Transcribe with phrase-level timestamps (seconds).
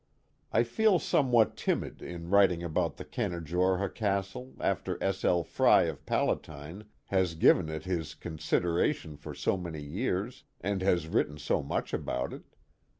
[0.51, 5.23] I feel somewhat timid in writing about the Canajorha Castle after S.
[5.23, 5.43] L.
[5.43, 11.07] Frey of Palatine has given it his considera* tion for so many years, and has
[11.07, 12.45] written so much about it.